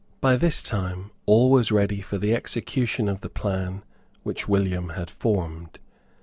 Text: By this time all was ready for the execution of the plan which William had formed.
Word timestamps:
By 0.19 0.35
this 0.35 0.63
time 0.63 1.11
all 1.27 1.51
was 1.51 1.71
ready 1.71 2.01
for 2.01 2.17
the 2.17 2.33
execution 2.33 3.07
of 3.07 3.21
the 3.21 3.29
plan 3.29 3.83
which 4.23 4.47
William 4.49 4.89
had 4.97 5.11
formed. 5.11 5.77